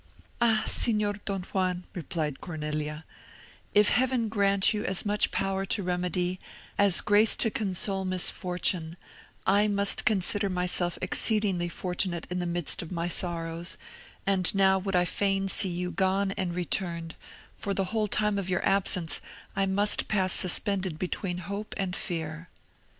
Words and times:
"Ah 0.41 0.63
Signor 0.65 1.13
Don 1.25 1.43
Juan," 1.43 1.83
replied 1.93 2.41
Cornelia, 2.41 3.05
"if 3.75 3.89
Heaven 3.89 4.29
grant 4.29 4.73
you 4.73 4.83
as 4.83 5.05
much 5.05 5.29
power 5.29 5.63
to 5.65 5.83
remedy, 5.83 6.39
as 6.75 7.01
grace 7.01 7.35
to 7.35 7.51
console 7.51 8.03
misfortune, 8.03 8.97
I 9.45 9.67
must 9.67 10.03
consider 10.03 10.49
myself 10.49 10.97
exceedingly 11.03 11.69
fortunate 11.69 12.25
in 12.31 12.39
the 12.39 12.47
midst 12.47 12.81
of 12.81 12.91
my 12.91 13.09
sorrows; 13.09 13.77
and 14.25 14.55
now 14.55 14.79
would 14.79 14.95
I 14.95 15.05
fain 15.05 15.47
see 15.47 15.69
you 15.69 15.91
gone 15.91 16.31
and 16.31 16.55
returned; 16.55 17.13
for 17.55 17.75
the 17.75 17.85
whole 17.93 18.07
time 18.07 18.39
of 18.39 18.49
your 18.49 18.65
absence 18.65 19.21
I 19.55 19.67
must 19.67 20.07
pass 20.07 20.33
suspended 20.33 20.97
between 20.97 21.37
hope 21.45 21.75
and 21.77 21.95
fear." 21.95 22.49